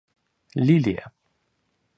Лилия 0.65 1.05